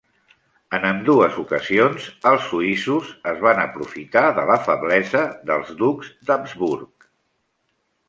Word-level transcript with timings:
En 0.77 0.85
ambdues 0.91 1.37
ocasions, 1.43 2.07
els 2.31 2.47
suïssos 2.53 3.13
es 3.33 3.45
van 3.45 3.63
aprofitar 3.67 4.27
de 4.41 4.49
la 4.53 4.59
feblesa 4.71 5.25
dels 5.53 5.73
ducs 5.87 6.13
d'Habsburg. 6.29 7.11